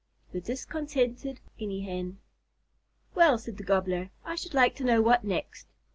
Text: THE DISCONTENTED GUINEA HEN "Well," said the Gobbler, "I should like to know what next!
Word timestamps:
THE 0.31 0.41
DISCONTENTED 0.41 1.41
GUINEA 1.59 1.83
HEN 1.85 2.17
"Well," 3.13 3.37
said 3.37 3.57
the 3.57 3.63
Gobbler, 3.63 4.09
"I 4.25 4.33
should 4.33 4.55
like 4.55 4.73
to 4.77 4.83
know 4.83 4.99
what 4.99 5.23
next! 5.23 5.67